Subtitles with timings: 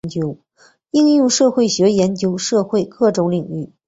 [0.89, 3.71] 应用社会学研究社会各种领域。